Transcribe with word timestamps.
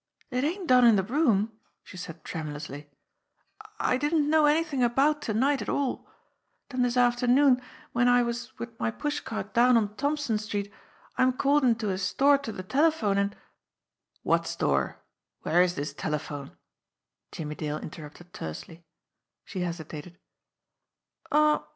"It 0.31 0.43
ain't 0.43 0.65
done 0.65 0.83
in 0.83 0.95
de 0.95 1.03
room," 1.03 1.59
she 1.83 1.95
said 1.95 2.23
tremulously. 2.23 2.89
"I 3.79 3.97
didn't 3.97 4.27
know 4.31 4.47
anythin' 4.47 4.81
about 4.81 5.21
to 5.21 5.33
night 5.35 5.61
at 5.61 5.69
all. 5.69 6.09
Den 6.69 6.81
dis 6.81 6.97
afternoon 6.97 7.61
w'en 7.93 8.07
I 8.07 8.23
was 8.23 8.57
wid 8.57 8.79
my 8.79 8.89
pushcart 8.89 9.53
down 9.53 9.77
on 9.77 9.95
Thompson 9.97 10.39
Street 10.39 10.73
I'm 11.19 11.31
called 11.31 11.63
into 11.63 11.91
a 11.91 11.99
store 11.99 12.39
to 12.39 12.51
de 12.51 12.63
telephone, 12.63 13.19
an'" 13.19 13.35
"What 14.23 14.47
store? 14.47 15.03
Where 15.43 15.61
is 15.61 15.75
this 15.75 15.93
telephone?" 15.93 16.57
Jimmie 17.31 17.53
Dale 17.53 17.77
interrupted 17.77 18.33
tersely. 18.33 18.83
She 19.45 19.59
hesitated. 19.59 20.17